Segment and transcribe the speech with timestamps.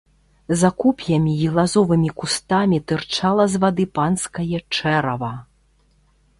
[0.61, 5.33] За куп'ямі і лазовымі кустамі тырчала з вады панскае чэрава.